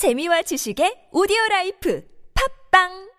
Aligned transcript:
재미와 0.00 0.40
지식의 0.48 1.12
오디오 1.12 1.36
라이프. 1.50 2.00
팝빵 2.32 3.09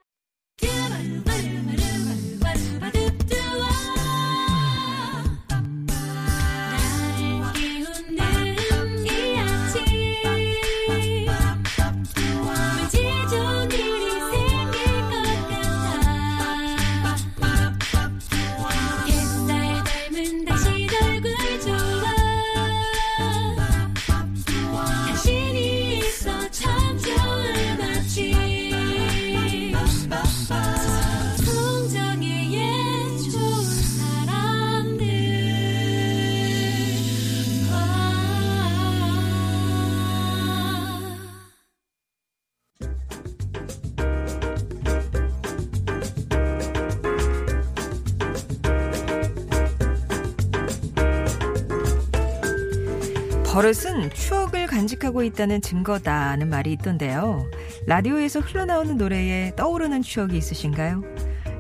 간직하고 55.01 55.23
있다는 55.23 55.61
증거다는 55.61 56.49
말이 56.49 56.71
있던데요. 56.73 57.49
라디오에서 57.87 58.39
흘러나오는 58.39 58.97
노래에 58.97 59.53
떠오르는 59.55 60.03
추억이 60.03 60.37
있으신가요? 60.37 61.01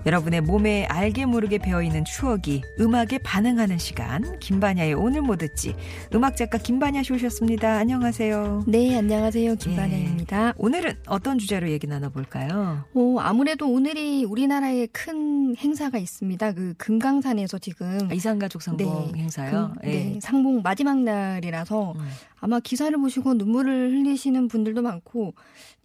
여러분의 0.03 0.41
몸에 0.41 0.85
알게 0.85 1.27
모르게 1.27 1.59
배어있는 1.59 2.05
추억이 2.05 2.63
음악에 2.79 3.19
반응하는 3.19 3.77
시간 3.77 4.39
김반야의 4.39 4.95
오늘 4.95 5.21
뭐 5.21 5.35
듣지 5.37 5.75
음악작가 6.13 6.57
김반야 6.57 7.03
씨 7.03 7.13
오셨습니다. 7.13 7.77
안녕하세요. 7.77 8.63
네, 8.67 8.97
안녕하세요. 8.97 9.55
김반야입니다. 9.55 10.53
오늘은 10.57 10.93
어떤 11.07 11.37
주제로 11.37 11.69
얘기 11.69 11.85
나눠볼까요? 11.85 12.83
어, 12.95 13.15
아무래도 13.19 13.69
오늘이 13.71 14.23
우리나라에 14.25 14.87
큰 14.87 15.55
행사가 15.55 15.99
있습니다. 15.99 16.53
그 16.53 16.73
금강산에서 16.79 17.59
지금 17.59 18.07
아, 18.09 18.13
이산가족 18.13 18.61
상봉 18.63 19.13
행사요? 19.15 19.73
금- 19.81 19.81
네, 19.83 20.17
상봉 20.19 20.61
마지막 20.63 20.97
날이라서 20.99 21.93
음. 21.95 22.07
아마 22.41 22.59
기사를 22.59 22.95
보시고 22.97 23.35
눈물을 23.35 23.91
흘리시는 23.91 24.47
분들도 24.47 24.81
많고 24.81 25.33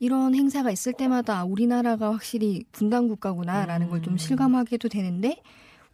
이런 0.00 0.34
행사가 0.34 0.70
있을 0.70 0.94
때마다 0.94 1.44
우리나라가 1.44 2.12
확실히 2.12 2.64
분단 2.72 3.08
국가구나라는 3.08 3.90
걸 3.90 3.98
음. 4.00 4.02
좀 4.02 4.16
실감하게도 4.16 4.88
되는데 4.88 5.40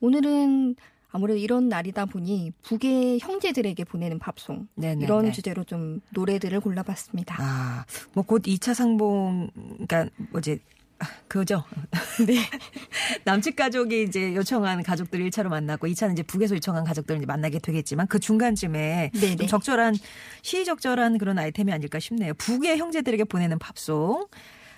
오늘은 0.00 0.76
아무래도 1.10 1.38
이런 1.38 1.68
날이다 1.68 2.06
보니 2.06 2.52
북의 2.62 3.18
형제들에게 3.20 3.84
보내는 3.84 4.18
밥송 4.18 4.68
네네네. 4.76 5.04
이런 5.04 5.32
주제로 5.32 5.62
좀 5.64 6.00
노래들을 6.10 6.58
골라봤습니다. 6.60 7.36
아, 7.38 7.84
뭐 8.14 8.24
곧 8.24 8.42
2차 8.42 8.72
상봉, 8.72 9.50
그러니까 9.86 10.06
뭐지, 10.30 10.52
아, 10.52 10.81
그거죠. 11.28 11.64
네. 12.26 12.36
남측 13.24 13.56
가족이 13.56 14.02
이제 14.04 14.34
요청한 14.34 14.82
가족들 14.82 15.20
1차로 15.28 15.48
만나고 15.48 15.86
2차는 15.86 16.12
이제 16.12 16.22
북에서 16.22 16.54
요청한 16.56 16.84
가족들을 16.84 17.18
이제 17.18 17.26
만나게 17.26 17.58
되겠지만 17.58 18.06
그 18.06 18.18
중간쯤에 18.18 19.10
네네. 19.14 19.36
좀 19.36 19.46
적절한 19.46 19.94
시의적절한 20.42 21.18
그런 21.18 21.38
아이템이 21.38 21.72
아닐까 21.72 21.98
싶네요. 21.98 22.34
북의 22.34 22.78
형제들에게 22.78 23.24
보내는 23.24 23.58
팝송 23.58 24.26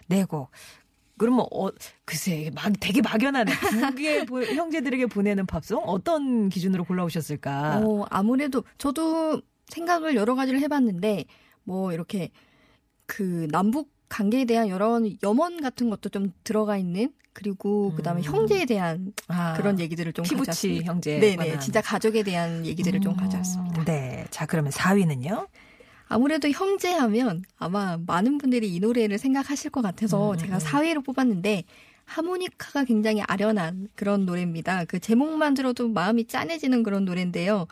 네 0.08 0.24
곡. 0.24 0.50
그럼 1.16 1.36
뭐 1.36 1.48
어, 1.52 1.70
글쎄 2.04 2.50
막 2.54 2.72
되게 2.80 3.00
막연하네. 3.00 3.52
북의 3.52 4.26
보- 4.26 4.42
형제들에게 4.42 5.06
보내는 5.06 5.46
팝송 5.46 5.82
어떤 5.86 6.48
기준으로 6.48 6.84
골라오셨을까? 6.84 7.82
어, 7.84 8.04
아무래도 8.10 8.64
저도 8.78 9.40
생각을 9.68 10.16
여러 10.16 10.34
가지를 10.34 10.60
해봤는데 10.60 11.24
뭐 11.62 11.92
이렇게 11.92 12.30
그 13.06 13.46
남북 13.50 13.93
관계에 14.14 14.44
대한 14.44 14.68
여러 14.68 15.00
염원 15.24 15.60
같은 15.60 15.90
것도 15.90 16.08
좀 16.08 16.32
들어가 16.44 16.76
있는 16.76 17.12
그리고 17.32 17.92
그다음에 17.96 18.20
음. 18.20 18.22
형제에 18.22 18.64
대한 18.64 19.12
아, 19.26 19.54
그런 19.54 19.80
얘기들을 19.80 20.12
좀 20.12 20.24
피부치. 20.24 20.82
형제. 20.84 21.18
네네, 21.18 21.58
진짜 21.58 21.80
가족에 21.80 22.22
대한 22.22 22.64
얘기들을 22.64 23.00
좀 23.00 23.16
가져왔습니다. 23.16 23.84
네. 23.84 24.24
자, 24.30 24.46
그러면 24.46 24.70
4위는요? 24.70 25.48
아무래도 26.06 26.48
형제하면 26.48 27.42
아마 27.58 27.98
많은 28.06 28.38
분들이 28.38 28.72
이 28.72 28.78
노래를 28.78 29.18
생각하실 29.18 29.72
것 29.72 29.82
같아서 29.82 30.30
음, 30.30 30.36
제가 30.36 30.58
음. 30.58 30.60
4위로 30.60 31.04
뽑았는데 31.04 31.64
하모니카가 32.04 32.84
굉장히 32.84 33.20
아련한 33.22 33.88
그런 33.96 34.26
노래입니다. 34.26 34.84
그 34.84 35.00
제목만 35.00 35.54
들어도 35.54 35.88
마음이 35.88 36.26
짠해지는 36.28 36.84
그런 36.84 37.04
노래인데요. 37.04 37.66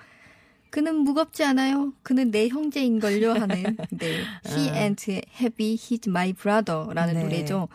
그는 0.73 0.97
무겁지 0.97 1.45
않아요. 1.45 1.93
그는 2.03 2.31
내 2.31 2.49
형제인걸요 2.49 3.35
하는 3.35 3.77
네. 3.91 4.23
He 4.49 4.71
Ain't 4.71 5.05
Heavy 5.39 5.77
He's 5.77 6.09
My 6.09 6.33
Brother라는 6.33 7.15
네. 7.15 7.23
노래죠. 7.25 7.69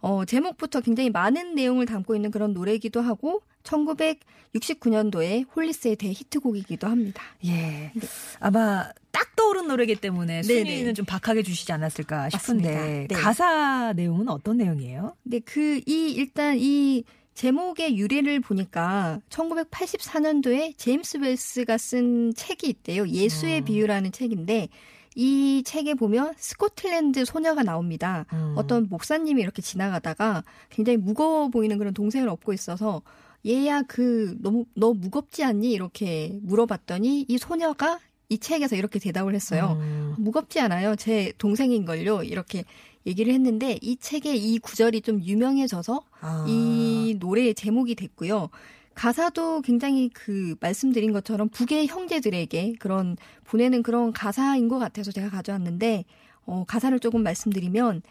어, 0.00 0.24
제목부터 0.24 0.80
굉장히 0.80 1.10
많은 1.10 1.56
내용을 1.56 1.84
담고 1.86 2.14
있는 2.14 2.30
그런 2.30 2.54
노래이기도 2.54 3.00
하고 3.00 3.42
1969년도에 3.64 5.46
홀리스의 5.56 5.96
대히트곡이기도 5.96 6.86
합니다. 6.86 7.24
예. 7.44 7.90
아마 8.38 8.88
딱 9.10 9.34
떠오른 9.34 9.66
노래기 9.66 9.96
때문에 9.96 10.42
네네. 10.42 10.60
순위는 10.60 10.94
좀 10.94 11.04
박하게 11.06 11.42
주시지 11.42 11.72
않았을까 11.72 12.30
싶은데. 12.30 13.08
네. 13.08 13.14
가사 13.16 13.94
내용은 13.94 14.28
어떤 14.28 14.58
내용이에요? 14.58 15.16
네, 15.24 15.40
그, 15.40 15.80
이, 15.86 16.12
일단 16.12 16.56
이 16.56 17.02
제목의 17.34 17.98
유래를 17.98 18.40
보니까 18.40 19.20
1984년도에 19.28 20.78
제임스 20.78 21.18
웰스가 21.18 21.78
쓴 21.78 22.32
책이 22.34 22.68
있대요. 22.68 23.06
예수의 23.08 23.60
음. 23.60 23.64
비유라는 23.64 24.12
책인데 24.12 24.68
이 25.16 25.62
책에 25.64 25.94
보면 25.94 26.34
스코틀랜드 26.36 27.24
소녀가 27.24 27.62
나옵니다. 27.62 28.26
음. 28.32 28.54
어떤 28.56 28.88
목사님이 28.88 29.42
이렇게 29.42 29.62
지나가다가 29.62 30.42
굉장히 30.70 30.96
무거워 30.96 31.48
보이는 31.48 31.76
그런 31.78 31.94
동생을 31.94 32.28
업고 32.28 32.52
있어서 32.52 33.02
얘야 33.46 33.82
그 33.82 34.36
너무 34.40 34.64
너 34.74 34.92
무겁지 34.94 35.44
않니 35.44 35.70
이렇게 35.70 36.38
물어봤더니 36.42 37.26
이 37.28 37.38
소녀가 37.38 37.98
이 38.34 38.38
책에서 38.38 38.74
이렇게 38.74 38.98
대답을 38.98 39.34
했어요. 39.34 39.78
음. 39.80 40.14
무겁지 40.18 40.58
않아요. 40.60 40.96
제 40.96 41.32
동생인 41.38 41.84
걸요. 41.84 42.22
이렇게 42.22 42.64
얘기를 43.06 43.32
했는데 43.32 43.78
이 43.80 43.96
책의 43.96 44.38
이 44.38 44.58
구절이 44.58 45.02
좀 45.02 45.22
유명해져서 45.22 46.00
아. 46.20 46.44
이 46.48 47.16
노래의 47.20 47.54
제목이 47.54 47.94
됐고요. 47.94 48.48
가사도 48.94 49.62
굉장히 49.62 50.08
그 50.12 50.56
말씀드린 50.60 51.12
것처럼 51.12 51.48
북의 51.48 51.86
형제들에게 51.86 52.74
그런 52.78 53.16
보내는 53.44 53.82
그런 53.82 54.12
가사인 54.12 54.68
것 54.68 54.78
같아서 54.78 55.12
제가 55.12 55.30
가져왔는데 55.30 56.04
어, 56.46 56.64
가사를 56.66 56.98
조금 57.00 57.22
말씀드리면 57.22 58.02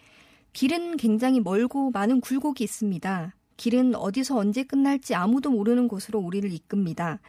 길은 0.54 0.98
굉장히 0.98 1.40
멀고 1.40 1.92
많은 1.92 2.22
굴곡이 2.22 2.64
있습니다. 2.64 3.34
길은 3.58 3.96
어디서 3.96 4.38
언제 4.38 4.64
끝날지 4.64 5.16
아무도 5.16 5.50
모르는 5.50 5.88
곳으로 5.88 6.20
우리를 6.20 6.52
이끕니다. 6.52 7.20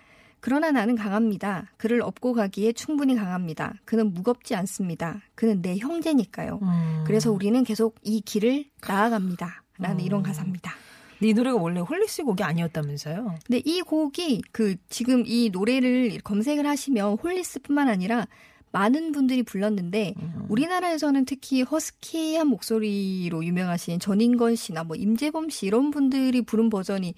그러나 0.44 0.70
나는 0.70 0.94
강합니다. 0.94 1.70
그를 1.78 2.02
업고 2.02 2.34
가기에 2.34 2.74
충분히 2.74 3.14
강합니다. 3.14 3.76
그는 3.86 4.12
무겁지 4.12 4.54
않습니다. 4.54 5.22
그는 5.34 5.62
내 5.62 5.78
형제니까요. 5.78 6.58
음. 6.60 7.04
그래서 7.06 7.32
우리는 7.32 7.64
계속 7.64 7.94
이 8.02 8.20
길을 8.20 8.66
나아갑니다. 8.86 9.62
라는 9.78 10.00
음. 10.00 10.04
이런 10.04 10.22
가사입니다. 10.22 10.74
이 11.22 11.32
노래가 11.32 11.56
원래 11.56 11.80
홀리스 11.80 12.24
곡이 12.24 12.42
아니었다면서요? 12.42 13.36
근데 13.46 13.62
이 13.64 13.80
곡이 13.80 14.42
그 14.52 14.76
지금 14.90 15.22
이 15.24 15.48
노래를 15.50 16.18
검색을 16.22 16.66
하시면 16.66 17.16
홀리스뿐만 17.22 17.88
아니라 17.88 18.26
많은 18.70 19.12
분들이 19.12 19.42
불렀는데 19.42 20.12
음. 20.18 20.44
우리나라에서는 20.50 21.24
특히 21.24 21.62
허스키한 21.62 22.48
목소리로 22.48 23.42
유명하신 23.46 23.98
전인건 23.98 24.56
씨나 24.56 24.84
뭐 24.84 24.94
임재범 24.94 25.48
씨 25.48 25.64
이런 25.64 25.90
분들이 25.90 26.42
부른 26.42 26.68
버전이 26.68 27.14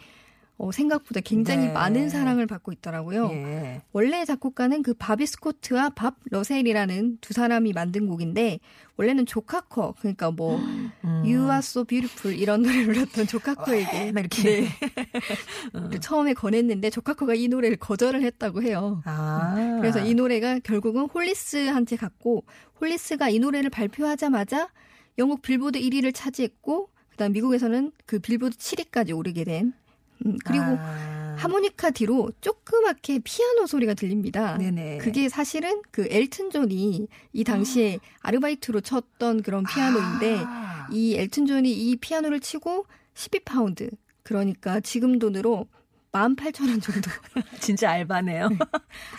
어, 0.58 0.72
생각보다 0.72 1.20
굉장히 1.20 1.66
네. 1.66 1.72
많은 1.72 2.08
사랑을 2.08 2.46
받고 2.46 2.72
있더라고요. 2.72 3.28
예. 3.30 3.82
원래 3.92 4.24
작곡가는 4.24 4.82
그 4.82 4.94
바비 4.94 5.26
스코트와 5.26 5.90
밥 5.90 6.16
러셀이라는 6.30 7.18
두 7.20 7.34
사람이 7.34 7.74
만든 7.74 8.06
곡인데 8.06 8.60
원래는 8.96 9.26
조카커 9.26 9.96
그러니까 9.98 10.30
뭐 10.30 10.56
음. 10.56 10.92
You 11.04 11.42
Are 11.42 11.58
So 11.58 11.84
Beautiful 11.84 12.38
이런 12.38 12.62
노래를 12.62 12.86
불렀던 12.86 13.26
조카커에게 13.26 14.12
막 14.12 14.20
이렇게. 14.20 14.42
네. 14.42 14.68
처음에 16.00 16.32
권했는데 16.32 16.88
조카커가 16.88 17.34
이 17.34 17.48
노래를 17.48 17.76
거절을 17.76 18.22
했다고 18.22 18.62
해요. 18.62 19.02
아. 19.04 19.76
그래서 19.80 20.00
이 20.00 20.14
노래가 20.14 20.58
결국은 20.60 21.04
홀리스한테 21.04 21.96
갔고 21.96 22.44
홀리스가 22.80 23.28
이 23.28 23.38
노래를 23.38 23.68
발표하자마자 23.68 24.70
영국 25.18 25.42
빌보드 25.42 25.78
1위를 25.78 26.14
차지했고 26.14 26.88
그다음 27.10 27.32
미국에서는 27.32 27.92
그 28.06 28.18
빌보드 28.18 28.56
7위까지 28.56 29.16
오르게 29.16 29.44
된 29.44 29.74
음, 30.24 30.36
그리고 30.44 30.64
아. 30.64 31.34
하모니카 31.38 31.90
뒤로 31.90 32.32
조그맣게 32.40 33.20
피아노 33.22 33.66
소리가 33.66 33.94
들립니다. 33.94 34.56
네네. 34.56 34.98
그게 34.98 35.28
사실은 35.28 35.82
그 35.90 36.06
엘튼 36.10 36.50
존이 36.50 37.08
이 37.32 37.44
당시에 37.44 37.98
아르바이트로 38.20 38.80
쳤던 38.80 39.42
그런 39.42 39.64
피아노인데 39.64 40.38
아. 40.44 40.88
이 40.90 41.16
엘튼 41.16 41.46
존이 41.46 41.70
이 41.70 41.96
피아노를 41.96 42.40
치고 42.40 42.86
12파운드 43.14 43.90
그러니까 44.22 44.80
지금 44.80 45.18
돈으로 45.18 45.66
18,000원 46.12 46.82
정도. 46.82 47.10
진짜 47.60 47.90
알바네요. 47.90 48.48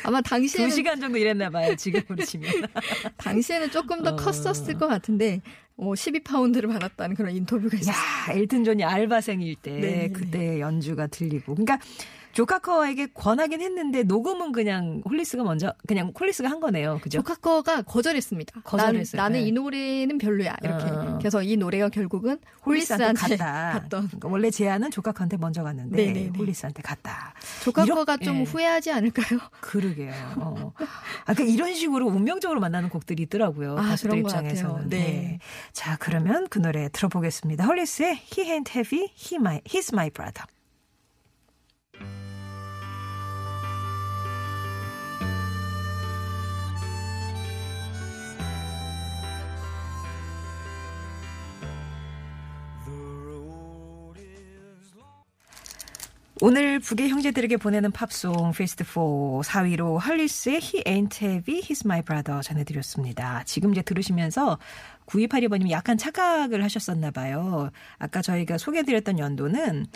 아마 0.04 0.22
두 0.22 0.30
당시에는 0.31 0.72
시간 0.72 1.00
정도 1.00 1.18
일했나 1.18 1.50
봐요. 1.50 1.75
지금으로 1.75 2.25
치면. 2.25 2.51
당시에는 3.18 3.72
조금 3.72 4.04
더 4.04 4.12
어. 4.12 4.16
컸었을 4.16 4.78
것 4.78 4.88
같은데 4.88 5.42
어, 5.75 5.92
12파운드를 5.94 6.68
받았다는 6.68 7.16
그런 7.16 7.36
인터뷰가 7.36 7.78
있었어요. 7.78 7.95
야, 7.95 8.34
엘튼 8.39 8.63
존이 8.63 8.84
알바생일 8.84 9.56
때 9.62 9.72
네네네. 9.72 10.10
그때 10.10 10.60
연주가 10.60 11.07
들리고. 11.07 11.54
그러니까 11.56 11.80
조 12.38 12.51
카커에게 12.51 13.07
권하긴 13.16 13.62
했는데 13.62 14.04
녹음은 14.04 14.51
그냥 14.51 15.01
홀리스가 15.10 15.44
먼저 15.44 15.74
그냥 15.88 16.13
홀리스가 16.18 16.48
한 16.48 16.60
거네요. 16.60 17.00
그죠? 17.01 17.18
조 17.18 17.32
카커가 17.32 17.81
거절했습니다. 17.81 18.62
거절했어요. 18.62 19.19
난, 19.19 19.31
나는 19.31 19.39
네. 19.44 19.48
이 19.48 19.51
노래는 19.51 20.19
별로야. 20.19 20.56
이렇게. 20.62 20.84
어. 20.86 21.18
그래서 21.18 21.42
이 21.42 21.57
노래가 21.57 21.89
결국은 21.89 22.38
홀리스한테 22.63 23.06
홀리스한테 23.06 23.38
갔다. 23.38 23.72
갔던. 23.81 24.07
그러니까 24.10 24.28
원래 24.28 24.51
제안은 24.51 24.92
조 24.91 24.99
카커한테 24.99 25.38
먼저 25.38 25.63
갔는데 25.63 25.98
네네네. 25.98 26.38
홀리스한테 26.38 26.84
갔다. 26.84 27.34
조 27.63 27.75
카커가 27.75 28.18
좀 28.18 28.42
예. 28.42 28.44
후회하지 28.44 28.92
않을까요? 28.92 29.39
그러게요. 29.60 30.13
어. 30.36 30.74
아, 31.25 31.34
그러니까 31.34 31.44
이런 31.44 31.74
식으로 31.74 32.06
운명적으로 32.06 32.60
만나는 32.60 32.89
곡들이 32.89 33.24
있더라고요. 33.24 33.80
아, 33.80 33.81
가수들 33.81 34.19
입장에서는. 34.19 34.74
같아요. 34.75 34.89
네. 34.89 35.39
자, 35.72 35.98
그러면 36.00 36.48
그 36.50 36.60
노래 36.60 36.88
들어보겠습니다. 36.89 37.66
홀리스의 37.66 38.12
He 38.12 38.48
Ain't 38.51 38.69
Heavy, 38.69 39.10
He 39.16 39.38
My, 39.39 39.62
He's 39.62 39.92
My 39.92 40.12
Brother. 40.12 40.45
오늘 56.39 56.80
북의 56.80 57.10
형제들에게 57.10 57.57
보내는 57.57 57.92
팝송 57.92 58.51
베스트 58.56 58.83
4 58.84 58.92
4위로 59.63 60.00
홀리스의 60.00 60.59
He 60.62 60.84
Ain't 60.84 61.24
Heavy, 61.24 61.62
He's 61.62 61.84
My 61.84 62.04
Brother 62.04 62.44
전해드렸습니다. 62.44 63.42
지금 63.45 63.72
이제 63.72 63.81
들으시면서 63.81 64.60
9282번님이 65.07 65.72
약간 65.72 65.98
착각을 65.98 66.63
하셨었나 66.63 67.10
봐요. 67.10 67.72
아까 67.98 68.22
저희가 68.22 68.60
소개해드렸던 68.60 69.18
연도는 69.18 69.88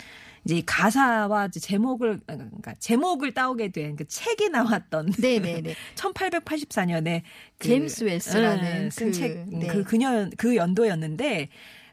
이제 0.44 0.56
이 0.56 0.62
가사와 0.66 1.46
이제 1.46 1.60
제목을 1.60 2.20
그러니까 2.26 2.74
제목을 2.80 3.34
따오게 3.34 3.68
된 3.70 3.94
그 3.94 4.04
책이 4.08 4.48
나왔던 4.48 5.12
네네네. 5.22 5.74
1884년에 5.94 7.22
그, 7.58 7.68
제임스 7.68 8.02
웰스라는 8.02 8.90
쓴 8.90 9.06
그, 9.06 9.12
책, 9.12 9.48
네. 9.48 9.66
그 9.68 9.84
그년 9.84 10.32
그 10.36 10.56
연도였는데 10.56 11.50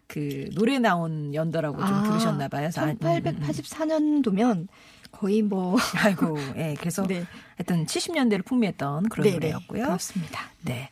그 0.09 0.49
노래 0.55 0.79
나온 0.79 1.35
연도라고 1.35 1.77
좀 1.77 1.95
아, 1.95 2.03
들으셨나 2.03 2.47
봐요. 2.47 2.63
그래서 2.63 2.81
아, 2.81 2.85
음, 2.85 2.97
음, 2.99 3.25
음. 3.27 3.41
1884년도면 3.41 4.67
거의 5.11 5.43
뭐. 5.43 5.77
아이고, 6.03 6.35
예, 6.57 6.75
그래서 6.79 7.05
네. 7.05 7.23
하여튼 7.57 7.85
70년대를 7.85 8.43
풍미했던 8.43 9.09
그런 9.09 9.23
네네. 9.23 9.35
노래였고요. 9.35 9.83
그렇습니다. 9.85 10.49
네. 10.61 10.89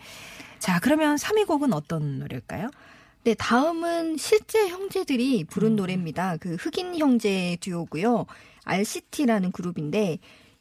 자, 0.59 0.79
그러면 0.79 1.15
3위 1.15 1.47
곡은 1.47 1.73
어떤 1.73 2.19
노래일까요? 2.19 2.69
네, 3.23 3.33
다음은 3.33 4.17
실제 4.17 4.67
형제들이 4.69 5.45
부른 5.45 5.71
음. 5.71 5.75
노래입니다. 5.77 6.37
그 6.37 6.53
흑인 6.53 6.95
형제 6.95 7.57
듀오고요. 7.59 8.27
RCT라는 8.65 9.51
그룹인데 9.51 10.19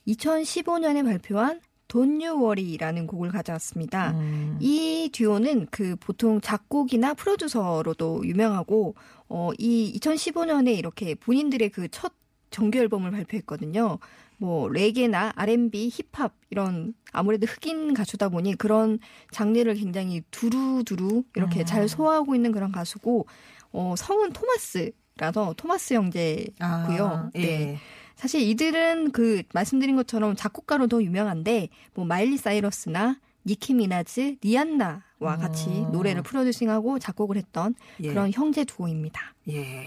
2015년에 0.09 1.05
발표한 1.05 1.61
Don't 1.89 2.25
You 2.25 2.41
Worry라는 2.43 3.07
곡을 3.07 3.31
가져왔습니다. 3.31 4.13
음, 4.13 4.59
이 4.61 5.11
듀오는 5.13 5.69
그 5.71 5.97
보통 5.97 6.41
작곡이나 6.41 7.15
프로듀서로도 7.15 8.27
유명하고 8.27 8.95
어, 9.29 9.51
이 9.59 9.99
2015년에 10.01 10.77
이렇게 10.77 11.15
본인들의 11.15 11.71
그 11.71 11.89
첫 11.91 12.13
정규 12.51 12.79
앨범을 12.79 13.11
발표했거든요. 13.11 13.99
뭐 14.39 14.69
레게나 14.69 15.33
R&B, 15.37 15.91
힙합 15.91 16.35
이런 16.51 16.95
아무래도 17.13 17.47
흑인 17.47 17.95
가수다 17.95 18.29
보니 18.29 18.57
그런 18.57 18.99
장르를 19.31 19.75
굉장히 19.75 20.23
두루두루 20.31 21.25
이렇게 21.35 21.61
음. 21.61 21.65
잘 21.65 21.89
소화하고 21.89 22.35
있는 22.35 22.53
그런 22.53 22.73
가수고 22.73 23.27
어, 23.73 23.95
성은 23.97 24.33
토마스라서 24.33 25.55
토마스 25.57 25.95
형제고요. 25.95 26.57
아, 26.61 27.31
예. 27.37 27.41
네. 27.41 27.79
사실 28.17 28.41
이들은 28.41 29.13
그 29.13 29.43
말씀드린 29.53 29.95
것처럼 29.95 30.35
작곡가로 30.35 30.89
더 30.89 31.03
유명한데 31.03 31.69
뭐 31.95 32.05
마일리 32.05 32.39
사이러스나 32.39 33.21
니키 33.45 33.75
미나즈, 33.75 34.37
리안나와 34.43 35.37
같이 35.39 35.69
어. 35.69 35.91
노래를 35.93 36.23
프로듀싱하고 36.23 36.99
작곡을 36.99 37.37
했던 37.37 37.75
예. 38.01 38.09
그런 38.09 38.33
형제 38.33 38.65
듀오입니다. 38.65 39.35
예. 39.51 39.87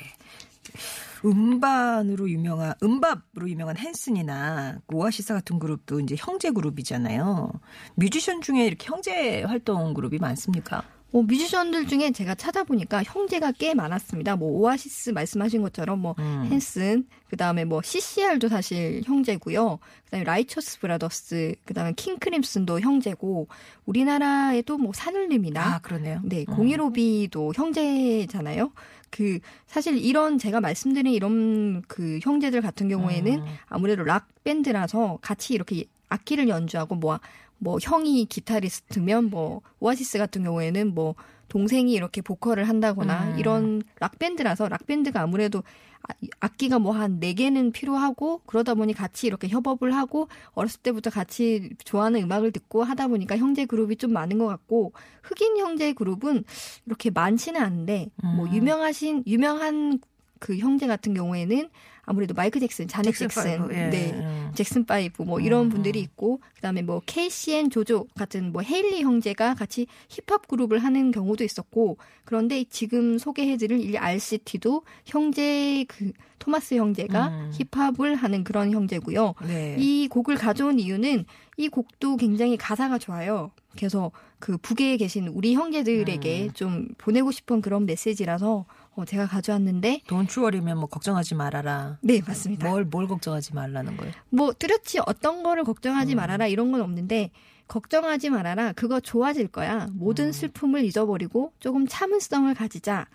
음반으로 1.26 2.30
유명한 2.30 2.74
음반으로 2.81 3.50
유명한 3.50 3.78
핸슨이나 3.78 4.80
그 4.88 4.96
오아시스 4.96 5.34
같은 5.34 5.60
그룹도 5.60 6.00
이제 6.00 6.16
형제 6.18 6.52
그룹이잖아요. 6.52 7.52
뮤지션 7.96 8.42
중에 8.42 8.66
이렇게 8.66 8.88
형제 8.88 9.44
활동 9.44 9.94
그룹이 9.94 10.20
많습니까? 10.20 10.84
뭐 11.12 11.24
뮤지션들 11.24 11.88
중에 11.88 12.12
제가 12.12 12.36
찾아보니까 12.36 13.04
형제가 13.04 13.54
꽤 13.54 13.74
많았습니다. 13.74 14.36
뭐 14.36 14.52
오아시스 14.52 15.12
말씀하신 15.12 15.62
것처럼 15.64 16.00
뭐 16.00 16.16
음. 16.20 16.48
핸슨, 16.51 17.06
그다음에 17.30 17.66
뭐 17.66 17.82
CCR도 17.82 18.48
사실 18.48 19.02
형제고요. 19.06 19.80
그다음에 20.06 20.24
라이처스 20.24 20.80
브라더스, 20.80 21.56
그다음에 21.66 21.94
킹 21.96 22.20
크림슨도 22.20 22.80
형제고 22.80 23.48
우리나라에도 23.86 24.78
뭐 24.78 24.92
산울림이나 24.94 25.76
아, 25.76 25.80
그러네요. 25.80 26.22
네, 26.24 26.46
음. 26.48 26.56
공일오비도 26.56 27.54
형제잖아요. 27.56 28.72
그 29.10 29.40
사실 29.66 29.98
이런 29.98 30.38
제가 30.38 30.62
말씀드린 30.62 31.14
이런 31.14 31.82
그 31.88 32.20
형제들 32.22 32.62
같은 32.62 32.88
경우에는 32.88 33.34
음. 33.40 33.46
아무래도 33.68 34.04
락 34.04 34.28
밴드라서 34.44 35.18
같이 35.22 35.56
이렇게 35.56 35.86
악기를 36.10 36.50
연주하고 36.50 36.96
뭐 36.96 37.20
뭐 37.60 37.78
형이 37.82 38.26
기타리스트면 38.26 39.26
뭐 39.30 39.62
오아시스 39.80 40.18
같은 40.18 40.44
경우에는 40.44 40.94
뭐 40.94 41.16
동생이 41.50 41.94
이렇게 41.94 42.22
보컬을 42.22 42.70
한다거나 42.70 43.32
음. 43.34 43.40
이런 43.40 43.82
락 44.00 44.18
밴드라서 44.20 44.70
락 44.70 44.86
밴드가 44.86 45.22
아무래도 45.22 45.64
아- 46.08 46.14
악기가 46.40 46.80
뭐한네 46.80 47.34
개는 47.34 47.72
필요하고 47.72 48.42
그러다 48.46 48.76
보니 48.76 48.94
같이 48.94 49.28
이렇게 49.28 49.50
협업을 49.50 49.94
하고 49.94 50.30
어렸을 50.52 50.80
때부터 50.82 51.10
같이 51.10 51.72
좋아하는 51.84 52.24
음악을 52.24 52.52
듣고 52.52 52.84
하다 52.84 53.08
보니까 53.08 53.36
형제 53.38 53.66
그룹이 53.66 53.98
좀 53.98 54.14
많은 54.14 54.38
것 54.38 54.46
같고 54.48 54.94
흑인 55.24 55.58
형제 55.58 55.92
그룹은 55.94 56.44
이렇게 56.86 57.10
많지는 57.10 57.60
않은데 57.62 58.10
뭐 58.22 58.46
음. 58.46 58.54
유명하신 58.54 59.24
유명한 59.28 60.00
그 60.39 60.58
형제 60.58 60.88
같은 60.88 61.13
경우에는 61.13 61.69
아무래도 62.10 62.34
마이클 62.34 62.60
잭슨, 62.60 62.88
자넷 62.88 63.15
잭슨, 63.15 63.43
파이브, 63.43 63.74
예. 63.74 63.89
네, 63.89 64.12
음. 64.13 64.51
잭슨 64.55 64.84
파이브 64.84 65.22
뭐 65.22 65.39
이런 65.39 65.65
음. 65.65 65.69
분들이 65.69 66.00
있고 66.00 66.41
그다음에 66.55 66.81
뭐 66.81 67.03
케이시앤 67.05 67.69
조조 67.69 68.08
같은 68.15 68.51
뭐 68.51 68.63
헤일리 68.63 69.03
형제가 69.03 69.53
같이 69.53 69.86
힙합 70.10 70.48
그룹을 70.48 70.79
하는 70.79 71.12
경우도 71.12 71.43
있었고 71.43 71.98
그런데 72.25 72.63
지금 72.63 73.19
소개해드릴 73.19 73.91
이 73.91 73.96
R. 73.96 74.17
City도 74.17 74.82
형제 75.05 75.86
그 75.88 76.12
토마스 76.39 76.75
형제가 76.75 77.27
음. 77.27 77.51
힙합을 77.53 78.15
하는 78.15 78.43
그런 78.43 78.72
형제고요. 78.72 79.36
네. 79.46 79.75
이 79.77 80.08
곡을 80.08 80.36
가져온 80.36 80.79
이유는 80.79 81.25
이 81.58 81.69
곡도 81.69 82.17
굉장히 82.17 82.58
가사가 82.58 82.98
좋아요. 82.98 83.51
그래서 83.79 84.12
그 84.39 84.57
북에 84.57 84.98
계신 84.98 85.27
우리 85.29 85.53
형제들에게 85.55 86.43
음. 86.43 86.53
좀 86.53 86.88
보내고 86.98 87.31
싶은 87.31 87.62
그런 87.62 87.86
메시지라서 87.86 88.65
어, 88.95 89.05
제가 89.05 89.25
가져왔는데 89.25 90.01
Don't 90.08 90.27
You 90.27 90.39
Worry면 90.39 90.77
뭐 90.77 90.88
걱정하지 90.88 91.36
말아라. 91.36 91.98
네 92.01 92.21
맞습니다. 92.25 92.67
뭘, 92.67 92.83
뭘 92.83 93.07
걱정하지 93.07 93.53
말라는 93.53 93.95
거예요? 93.95 94.13
뭐 94.29 94.51
뚜렷이 94.51 95.00
어떤 95.05 95.43
거를 95.43 95.63
걱정하지 95.63 96.15
음. 96.15 96.17
말아라 96.17 96.48
이런 96.48 96.74
건 96.74 96.81
없는데 96.81 97.31
걱정하지 97.69 98.31
말아라 98.31 98.74
그거 98.74 99.00
좋아질 99.00 99.48
거야 99.48 99.88
모든 99.93 100.27
음. 100.27 100.31
슬픔을 100.33 100.83
잊어버리고 100.83 101.53
조금 101.59 101.88
참을성을 101.88 102.53
가지자 102.53 103.07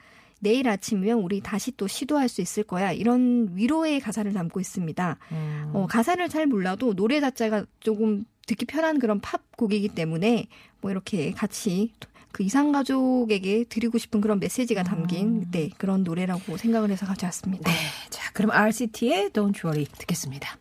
내일 0.45 0.69
아침이면 0.69 1.19
우리 1.19 1.41
다시 1.41 1.73
또 1.73 1.89
시도할 1.89 2.29
수 2.29 2.41
있을 2.43 2.63
거야 2.63 2.93
이런 2.93 3.49
위로의 3.55 3.99
가사를 3.99 4.33
담고 4.33 4.61
있습니다 4.61 5.19
음. 5.33 5.71
어, 5.73 5.87
가사를 5.89 6.29
잘 6.29 6.47
몰라도 6.47 6.95
노래 6.95 7.21
자체가 7.21 7.65
조금 7.81 8.25
듣기 8.47 8.67
편한 8.67 8.99
그런 8.99 9.21
팝 9.21 9.41
곡이기 9.57 9.89
때문에 9.89 10.47
뭐 10.81 10.91
이렇게 10.91 11.33
같이 11.33 11.93
그 12.31 12.43
이상 12.43 12.73
가족에게 12.73 13.65
드리고 13.69 13.97
싶은 13.97 14.21
그런 14.21 14.41
메시지가 14.41 14.83
담긴 14.83 15.51
네, 15.53 15.71
그런 15.79 16.03
노래라고 16.03 16.57
생각을 16.57 16.91
해서 16.91 17.07
가져왔습니다. 17.07 17.71
네. 17.71 17.77
자, 18.11 18.33
그럼 18.33 18.51
RCT의 18.51 19.31
Don't 19.31 19.65
Worry 19.65 19.87
듣겠습니다. 19.87 20.59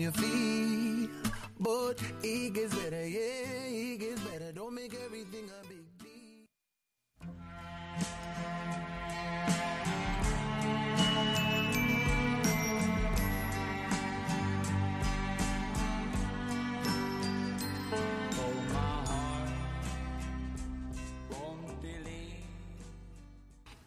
on 0.00 0.02
your 0.02 0.12
feet. 0.12 1.10
But 1.58 2.00
it 2.22 2.54
gets 2.54 2.74
better, 2.74 3.06
yeah, 3.06 3.68
it 3.68 3.98
gets 3.98 4.20
better. 4.22 4.52
Don't 4.52 4.74
make 4.74 4.94
everything 4.94 5.44
a 5.44 5.68
big 5.68 5.84
deal. 5.98 6.46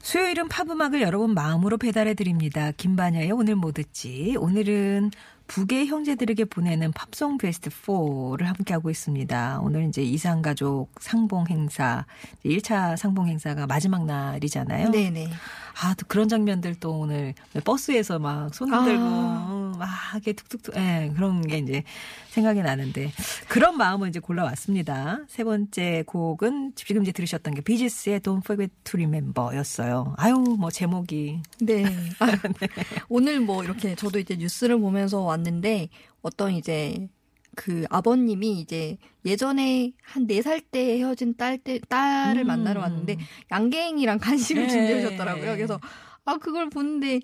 수요일은 0.03 0.47
팝음악을 0.47 1.01
여러분 1.01 1.33
마음으로 1.33 1.77
배달해 1.77 2.13
드립니다. 2.13 2.71
김반야의 2.77 3.31
오늘 3.31 3.55
뭐 3.55 3.71
듣지? 3.71 4.35
오늘은 4.37 5.09
북의 5.47 5.87
형제들에게 5.87 6.45
보내는 6.45 6.91
팝송 6.93 7.37
베스트 7.37 7.69
4를 7.69 8.43
함께하고 8.43 8.89
있습니다. 8.89 9.59
오늘 9.61 9.87
이제 9.87 10.01
이상가족 10.01 10.89
상봉 10.99 11.47
행사, 11.47 12.05
1차 12.45 12.97
상봉 12.97 13.27
행사가 13.27 13.67
마지막 13.67 14.05
날이잖아요. 14.05 14.89
네네. 14.91 15.29
아, 15.81 15.93
또 15.95 16.05
그런 16.07 16.27
장면들 16.27 16.75
또 16.75 16.99
오늘 16.99 17.33
버스에서 17.63 18.19
막손 18.19 18.73
아. 18.73 18.77
흔들고 18.77 19.03
어, 19.03 19.72
막 19.85 19.89
이렇게 20.13 20.33
툭툭툭 20.33 20.75
예, 20.77 21.11
그런 21.15 21.41
게 21.41 21.57
이제 21.59 21.83
생각이 22.29 22.61
나는데 22.61 23.11
그런 23.47 23.77
마음을 23.77 24.09
이제 24.09 24.19
골라왔습니다. 24.19 25.19
세 25.27 25.43
번째 25.43 26.03
곡은 26.07 26.73
지금 26.75 27.01
이제 27.03 27.11
들으셨던 27.11 27.53
게 27.55 27.61
비지스의 27.61 28.21
Don't 28.21 28.39
Forget 28.39 28.71
to 28.83 28.97
Remember였어요. 28.97 30.15
아유, 30.17 30.35
뭐 30.35 30.71
제목이 30.71 31.41
네. 31.61 31.83
아, 32.19 32.27
오늘 33.09 33.39
뭐 33.39 33.63
이렇게 33.63 33.95
저도 33.95 34.19
이제 34.19 34.35
뉴스를 34.35 34.79
보면서 34.79 35.21
왔는데 35.21 35.89
어떤 36.21 36.53
이제 36.53 37.07
그 37.55 37.85
아버님이 37.89 38.59
이제 38.61 38.97
예전에 39.25 39.91
한 40.01 40.25
네 40.25 40.39
살 40.41 40.59
때 40.61 40.97
헤어진 40.97 41.35
딸 41.35 41.57
때, 41.59 41.79
딸을 41.87 42.41
음. 42.41 42.47
만나러 42.47 42.81
왔는데 42.81 43.17
양갱이랑 43.51 44.17
간식을 44.19 44.63
네. 44.63 44.69
준비하셨더라고요. 44.69 45.55
그래서 45.55 45.79
아 46.25 46.37
그걸 46.37 46.69
보는데 46.69 47.19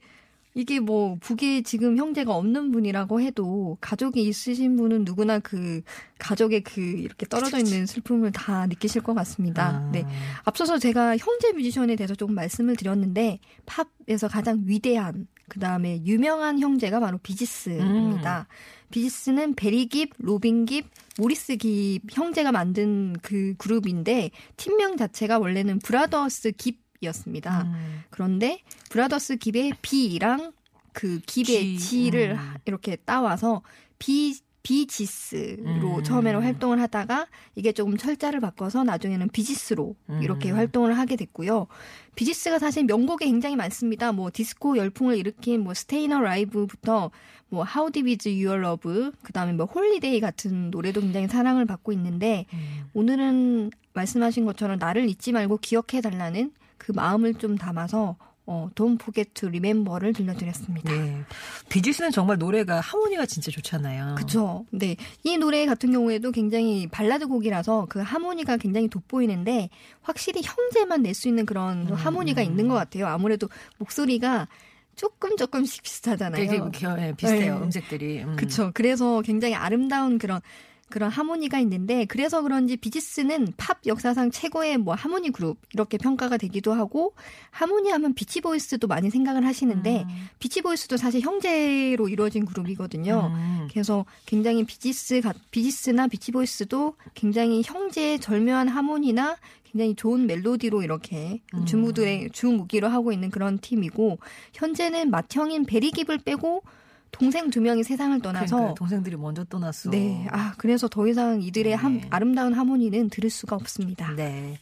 이게 0.59 0.81
뭐 0.81 1.15
북에 1.21 1.61
지금 1.61 1.95
형제가 1.95 2.35
없는 2.35 2.71
분이라고 2.71 3.21
해도 3.21 3.77
가족이 3.79 4.21
있으신 4.21 4.75
분은 4.75 5.05
누구나 5.05 5.39
그 5.39 5.81
가족의 6.17 6.63
그 6.63 6.81
이렇게 6.81 7.25
떨어져 7.25 7.59
있는 7.59 7.85
슬픔을 7.85 8.33
다 8.33 8.65
느끼실 8.67 9.01
것 9.01 9.13
같습니다. 9.13 9.67
아. 9.67 9.91
네. 9.93 10.05
앞서서 10.43 10.77
제가 10.77 11.15
형제 11.15 11.53
뮤지션에 11.53 11.95
대해서 11.95 12.13
조금 12.13 12.35
말씀을 12.35 12.75
드렸는데 12.75 13.39
팝에서 13.65 14.27
가장 14.27 14.63
위대한 14.65 15.27
그 15.47 15.59
다음에 15.61 16.03
유명한 16.05 16.59
형제가 16.59 16.99
바로 16.99 17.17
비지스입니다. 17.19 18.47
비지스는 18.91 19.55
베리 19.55 19.87
깁, 19.87 20.09
로빈 20.17 20.65
깁, 20.65 20.89
모리스 21.17 21.55
깁 21.55 22.01
형제가 22.11 22.51
만든 22.51 23.15
그 23.21 23.53
그룹인데 23.57 24.31
팀명 24.57 24.97
자체가 24.97 25.39
원래는 25.39 25.79
브라더스 25.79 26.51
깁 26.57 26.88
이었습니다. 27.01 27.63
음. 27.63 28.03
그런데 28.09 28.61
브라더스 28.89 29.37
깁의 29.37 29.73
B랑 29.81 30.51
그 30.93 31.19
깁의 31.25 31.77
G, 31.77 31.79
G를 31.79 32.37
음. 32.37 32.53
이렇게 32.65 32.95
따와서 32.97 33.61
비 33.97 34.35
비지스로 34.61 35.97
음. 35.97 36.03
처음에는 36.03 36.41
활동을 36.41 36.81
하다가 36.81 37.27
이게 37.55 37.71
조금 37.71 37.97
철자를 37.97 38.41
바꿔서 38.41 38.83
나중에는 38.83 39.29
비지스로 39.29 39.95
이렇게 40.21 40.51
음. 40.51 40.57
활동을 40.57 40.97
하게 40.97 41.15
됐고요. 41.15 41.67
비지스가 42.15 42.59
사실 42.59 42.83
명곡이 42.83 43.25
굉장히 43.25 43.55
많습니다. 43.55 44.11
뭐 44.11 44.29
디스코 44.31 44.77
열풍을 44.77 45.17
일으킨 45.17 45.63
뭐 45.63 45.73
Stayin' 45.73 46.19
Alive부터 46.19 47.09
뭐 47.47 47.65
How 47.65 47.91
Deep 47.91 48.11
Is 48.11 48.27
Your 48.27 48.63
Love 48.63 49.11
그다음에 49.23 49.53
뭐 49.53 49.65
Holiday 49.65 50.19
같은 50.19 50.69
노래도 50.71 51.01
굉장히 51.01 51.27
사랑을 51.27 51.65
받고 51.65 51.93
있는데 51.93 52.45
음. 52.53 52.89
오늘은 52.93 53.71
말씀하신 53.93 54.45
것처럼 54.45 54.77
나를 54.77 55.09
잊지 55.09 55.31
말고 55.31 55.57
기억해 55.57 56.01
달라는 56.01 56.51
그 56.79 56.91
마음을 56.91 57.36
좀 57.36 57.55
담아서 57.57 58.15
어, 58.51 58.67
Don't 58.74 58.95
Forget 59.00 59.29
to 59.36 59.48
Remember를 59.50 60.12
들려드렸습니다. 60.12 60.91
네. 60.91 61.21
비지스는 61.69 62.09
정말 62.09 62.39
노래가 62.39 62.79
하모니가 62.79 63.27
진짜 63.27 63.51
좋잖아요. 63.51 64.15
그쵸. 64.17 64.65
네. 64.71 64.95
이 65.24 65.38
노래 65.38 65.67
같은 65.67 65.91
경우에도 65.91 66.31
굉장히 66.31 66.88
발라드 66.88 67.27
곡이라서 67.27 67.86
그 67.89 68.00
하모니가 68.00 68.57
굉장히 68.57 68.88
돋보이는데 68.88 69.69
확실히 70.01 70.41
형제만 70.43 71.03
낼 71.03 71.13
수 71.13 71.27
있는 71.27 71.45
그런 71.45 71.89
음. 71.89 71.93
하모니가 71.93 72.41
있는 72.41 72.67
것 72.67 72.74
같아요. 72.74 73.05
아무래도 73.05 73.50
목소리가 73.77 74.48
조금 74.95 75.38
조금씩 75.38 75.83
비슷하잖아요. 75.83 76.43
되게 76.48 76.57
겨- 76.74 76.98
예, 77.00 77.13
비슷해요. 77.15 77.59
네. 77.59 77.63
음색들이. 77.65 78.24
음. 78.24 78.36
그쵸. 78.36 78.71
그래서 78.74 79.21
굉장히 79.21 79.53
아름다운 79.53 80.17
그런 80.17 80.41
그런 80.89 81.10
하모니가 81.10 81.60
있는데 81.60 82.05
그래서 82.05 82.41
그런지 82.41 82.77
비지스는 82.77 83.53
팝 83.58 83.79
역사상 83.86 84.31
최고의 84.31 84.77
뭐 84.77 84.93
하모니 84.96 85.31
그룹 85.31 85.58
이렇게 85.74 85.98
평가가 85.98 86.38
되기도 86.38 86.74
하고 86.74 87.13
하모니 87.51 87.89
하면 87.91 88.13
비치보이스도 88.13 88.88
많이 88.88 89.10
생각을 89.10 89.46
하시는데 89.46 90.03
음. 90.08 90.27
비치보이스도 90.39 90.98
사실 90.98 91.22
형제로 91.22 92.10
이루어진 92.10 92.46
그룹이거든요. 92.46 93.31
음. 93.34 93.67
그래서 93.72 94.05
굉장히 94.25 94.63
비지스 94.65 95.22
가- 95.22 95.34
비지스나 95.51 96.08
비치보이스도 96.08 96.96
굉장히 97.13 97.62
형제의 97.65 98.19
절묘한 98.19 98.67
하모니나 98.67 99.38
굉장히 99.72 99.93
좋은 99.96 100.25
멜로디로 100.25 100.81
이렇게 100.81 101.41
음. 101.53 101.65
주무들의 101.65 102.31
주무기로 102.31 102.88
하고 102.88 103.12
있는 103.12 103.29
그런 103.29 103.60
팀이고 103.60 104.17
현재는 104.53 105.12
맏형인 105.12 105.65
베리깁을 105.65 106.17
빼고 106.19 106.63
동생 107.11 107.49
두 107.49 107.59
명이 107.61 107.83
세상을 107.83 108.19
떠나서 108.21 108.55
그러니까 108.55 108.75
동생들이 108.75 109.15
먼저 109.17 109.43
떠났어. 109.45 109.89
네, 109.89 110.27
아 110.31 110.53
그래서 110.57 110.87
더 110.87 111.07
이상 111.07 111.41
이들의 111.41 111.75
함- 111.75 111.97
네. 112.01 112.07
아름다운 112.09 112.53
하모니는 112.53 113.09
들을 113.09 113.29
수가 113.29 113.55
없습니다. 113.55 114.13
네. 114.15 114.57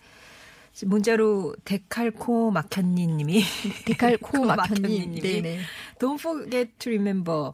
문자로 0.85 1.55
데칼코 1.65 2.51
마현니 2.51 3.07
님이 3.07 3.43
데칼코 3.85 4.45
마현님이 4.45 5.21
네네. 5.21 5.59
Don't 5.99 6.19
forget 6.19 6.69
to 6.79 6.91
remember 6.91 7.51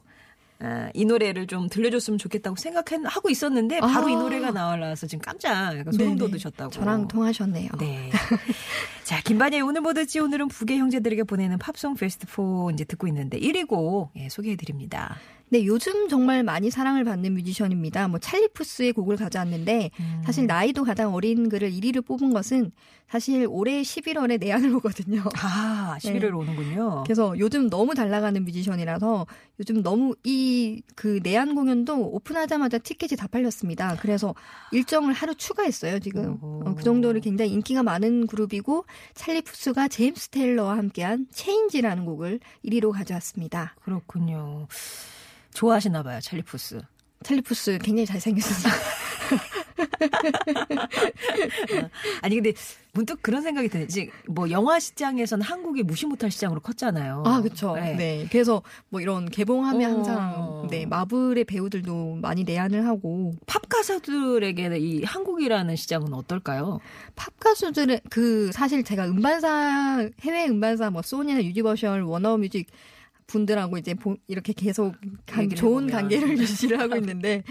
아, 0.60 0.88
이 0.94 1.04
노래를 1.04 1.46
좀 1.46 1.68
들려줬으면 1.68 2.16
좋겠다고 2.18 2.56
생각하고 2.56 3.28
있었는데 3.28 3.80
바로 3.80 4.06
아. 4.06 4.10
이 4.10 4.14
노래가 4.14 4.50
나와서 4.52 5.06
지금 5.06 5.20
깜짝 5.22 5.72
소름. 5.90 6.16
돋으셨다고. 6.16 6.70
저랑 6.70 7.08
통하셨네요. 7.08 7.70
네. 7.80 8.10
자, 9.04 9.20
김반야의 9.20 9.60
오늘 9.60 9.82
뭐 9.82 9.92
듣지? 9.92 10.18
오늘은 10.18 10.48
북의 10.48 10.78
형제들에게 10.78 11.24
보내는 11.24 11.58
팝송 11.58 11.94
베스트 11.94 12.26
4 12.26 12.72
이제 12.72 12.84
듣고 12.84 13.06
있는데 13.08 13.38
1위 13.38 13.66
곡 13.66 14.10
예, 14.16 14.30
소개해 14.30 14.56
드립니다. 14.56 15.16
네, 15.50 15.66
요즘 15.66 16.08
정말 16.08 16.42
많이 16.42 16.70
사랑을 16.70 17.04
받는 17.04 17.34
뮤지션입니다. 17.34 18.08
뭐 18.08 18.18
찰리 18.18 18.48
푸스의 18.48 18.92
곡을 18.94 19.16
가져왔는데 19.16 19.90
음. 20.00 20.22
사실 20.24 20.46
나이도 20.46 20.84
가장 20.84 21.14
어린 21.14 21.50
그를 21.50 21.70
1위를 21.70 22.04
뽑은 22.04 22.32
것은 22.32 22.72
사실 23.06 23.46
올해 23.48 23.82
11월에 23.82 24.40
내한을 24.40 24.74
오거든요. 24.76 25.22
아, 25.36 25.96
11월 26.00 26.20
네. 26.20 26.28
오는군요. 26.30 27.02
그래서 27.04 27.38
요즘 27.38 27.68
너무 27.68 27.94
잘 27.94 28.08
나가는 28.08 28.42
뮤지션이라서 28.42 29.26
요즘 29.60 29.82
너무 29.82 30.14
이 30.24 30.80
그 30.96 31.20
내한 31.22 31.54
공연도 31.54 31.98
오픈하자마자 32.14 32.78
티켓이 32.78 33.16
다 33.16 33.26
팔렸습니다. 33.26 33.96
그래서 34.00 34.34
일정을 34.72 35.12
하루 35.12 35.34
추가했어요, 35.34 35.98
지금. 35.98 36.38
오. 36.42 36.62
어, 36.64 36.74
그 36.74 36.82
정도로 36.82 37.20
굉장히 37.20 37.52
인기가 37.52 37.82
많은 37.82 38.26
그룹이고 38.26 38.84
찰리 39.14 39.42
푸스가 39.42 39.88
제임스 39.88 40.28
테일러와 40.30 40.76
함께한 40.76 41.26
Change라는 41.32 42.04
곡을 42.04 42.40
1위로 42.64 42.92
가져왔습니다. 42.92 43.74
그렇군요. 43.82 44.66
좋아하시나 45.52 46.02
봐요, 46.02 46.20
찰리 46.20 46.42
푸스. 46.42 46.80
찰리 47.22 47.40
푸스 47.40 47.78
굉장히 47.82 48.06
잘생겼어요. 48.06 48.72
아니 52.22 52.36
근데 52.36 52.52
문득 52.92 53.20
그런 53.22 53.42
생각이 53.42 53.68
드네. 53.68 53.84
이제 53.84 54.08
뭐 54.28 54.50
영화 54.50 54.78
시장에서는 54.78 55.44
한국이 55.44 55.82
무시 55.82 56.06
못할 56.06 56.30
시장으로 56.30 56.60
컸잖아요. 56.60 57.24
아, 57.26 57.40
그쵸. 57.40 57.74
네. 57.74 57.94
네. 57.96 58.28
그래서 58.30 58.62
뭐 58.88 59.00
이런 59.00 59.28
개봉하면 59.28 59.90
어. 59.90 59.94
항상, 59.96 60.68
네, 60.70 60.86
마블의 60.86 61.44
배우들도 61.44 62.16
많이 62.22 62.44
내한을 62.44 62.86
하고, 62.86 63.34
팝 63.46 63.68
가수들에게 63.68 64.78
이 64.78 65.02
한국이라는 65.02 65.74
시장은 65.74 66.12
어떨까요? 66.14 66.78
팝 67.16 67.36
가수들의, 67.40 68.02
그, 68.10 68.52
사실 68.52 68.84
제가 68.84 69.06
음반사, 69.06 70.08
해외 70.22 70.46
음반사, 70.46 70.90
뭐, 70.90 71.02
소니나 71.02 71.42
유니버셜, 71.42 72.02
워너뮤직, 72.02 72.68
분들하고 73.26 73.78
이제 73.78 73.94
보- 73.94 74.16
이렇게 74.28 74.52
계속 74.52 74.94
간- 75.26 75.48
좋은 75.48 75.88
해보면. 75.88 75.90
관계를 75.90 76.38
유지를 76.38 76.78
하고 76.78 76.94
있는데, 76.96 77.42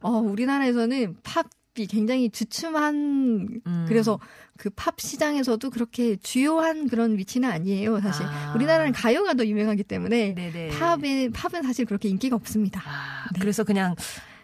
어, 0.00 0.10
우리나라에서는 0.10 1.16
팝 1.24 1.46
이 1.78 1.86
굉장히 1.86 2.28
주춤한, 2.28 3.48
음. 3.66 3.84
그래서 3.88 4.18
그 4.58 4.68
팝 4.76 5.00
시장에서도 5.00 5.70
그렇게 5.70 6.16
주요한 6.16 6.86
그런 6.88 7.16
위치는 7.16 7.48
아니에요, 7.50 8.00
사실. 8.00 8.26
아. 8.26 8.52
우리나라는 8.54 8.92
가요가 8.92 9.32
더 9.34 9.44
유명하기 9.46 9.82
때문에, 9.84 10.34
네네. 10.34 10.68
팝에, 10.78 11.30
팝은 11.30 11.62
사실 11.62 11.86
그렇게 11.86 12.08
인기가 12.10 12.36
없습니다. 12.36 12.82
아, 12.84 13.26
그래서 13.40 13.64
그냥 13.64 13.94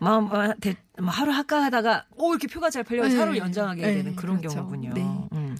마음 0.00 0.26
아, 0.34 0.54
대- 0.54 0.76
뭐 0.98 1.10
하루 1.10 1.32
할까 1.32 1.62
하다가 1.64 2.06
오 2.16 2.30
이렇게 2.32 2.46
표가 2.48 2.70
잘 2.70 2.82
팔려서 2.82 3.10
네. 3.10 3.16
하루 3.18 3.36
연장하게 3.36 3.82
네, 3.82 3.94
되는 3.96 4.16
그런 4.16 4.38
그렇죠. 4.38 4.56
경우군요. 4.60 4.92
네. 4.94 5.02
음. 5.32 5.56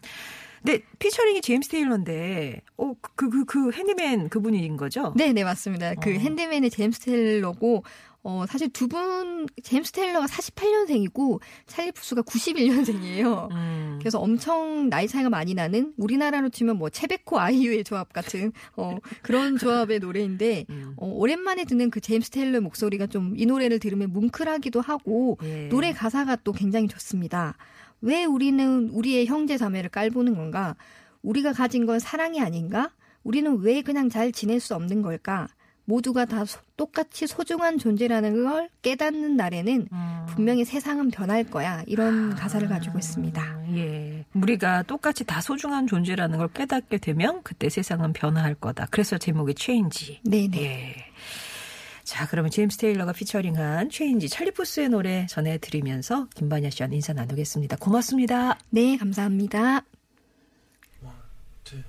근데 0.63 0.83
피처링이 0.99 1.41
제임스 1.41 1.69
테일러인데 1.69 2.63
어 2.79 2.95
그 3.15 3.29
그그 3.31 3.71
Handy 3.73 4.08
Man 4.08 4.29
그분인 4.29 4.77
거죠? 4.77 5.13
네, 5.17 5.33
네, 5.33 5.45
맞습니다. 5.45 5.95
그 5.97 6.11
어. 6.11 6.13
Handy 6.15 6.43
Man의 6.43 6.71
제임스 6.71 7.01
테일러고, 7.01 7.85
어, 8.29 8.45
사실 8.47 8.69
두 8.69 8.89
분, 8.89 9.47
제임스 9.63 9.93
테일러가 9.93 10.27
48년생이고, 10.27 11.41
찰리 11.67 11.93
푸스가 11.93 12.21
91년생이에요. 12.21 13.51
음. 13.53 13.97
그래서 13.99 14.19
엄청 14.19 14.91
나이 14.91 15.09
차이가 15.09 15.31
많이 15.31 15.55
나는 15.55 15.95
우리나라로 15.97 16.51
치면 16.51 16.77
뭐 16.77 16.91
최백호 16.91 17.41
아이유의 17.41 17.85
조합 17.85 18.13
같은 18.13 18.53
어, 18.77 18.99
그런 19.23 19.57
조합의 19.57 20.01
노래인데 20.01 20.67
음. 20.69 20.93
어, 20.99 21.07
오랜만에 21.07 21.65
듣는 21.65 21.89
그 21.89 22.01
제임스 22.01 22.29
테일러의 22.31 22.61
목소리가 22.61 23.07
좀 23.07 23.35
이 23.39 23.47
노래를 23.47 23.79
들으면 23.79 24.13
뭉클하기도 24.13 24.81
하고 24.81 25.39
예. 25.45 25.69
노래 25.69 25.93
가사가 25.93 26.37
또 26.45 26.53
굉장히 26.53 26.89
좋습니다. 26.89 27.57
왜 28.01 28.25
우리는 28.25 28.89
우리의 28.91 29.27
형제 29.27 29.57
자매를 29.57 29.91
깔보는 29.91 30.35
건가? 30.35 30.77
우리가 31.23 31.53
가진 31.53 31.87
건 31.87 31.99
사랑이 31.99 32.41
아닌가? 32.41 32.91
우리는 33.23 33.59
왜 33.61 33.83
그냥 33.83 34.09
잘 34.09 34.33
지낼 34.33 34.61
수 34.61 34.75
없는 34.75 35.03
걸까? 35.03 35.49
모두가 35.89 36.27
다 36.27 36.45
소- 36.45 36.61
똑같이 36.77 37.27
소중한 37.27 37.79
존재라는 37.79 38.45
걸 38.45 38.69
깨닫는 38.83 39.37
날에는 39.37 39.89
분명히 40.29 40.67
세상은 40.67 41.11
변할 41.11 41.45
거야. 41.45 41.83
이런 41.87 42.35
가사를 42.35 42.69
가지고 42.69 42.99
있습니다. 42.99 43.63
예. 43.75 44.25
우리가 44.35 44.83
똑같이 44.83 45.25
다 45.25 45.41
소중한 45.41 45.87
존재라는 45.87 46.37
걸 46.39 46.49
깨닫게 46.49 46.99
되면 46.99 47.43
그때 47.43 47.71
세상은 47.71 48.13
변화할 48.13 48.55
거다. 48.55 48.87
그래서 48.91 49.17
제목이 49.17 49.55
Change. 49.55 50.21
네네. 50.25 50.63
예. 50.63 50.95
자, 52.05 52.27
그러면 52.29 52.51
제임스 52.51 52.77
테일러가 52.79 53.13
피처링한 53.13 53.89
Change 53.91 54.29
찰리푸스의 54.29 54.91
노래 54.91 55.27
전해드리면서 55.27 56.27
김반야 56.35 56.69
씨와 56.69 56.91
인사 56.93 57.15
나누겠습니다. 57.15 57.77
고맙습니다. 57.79 58.59
네, 58.71 58.99
감사합니다. 58.99 59.81
two. 61.65 61.83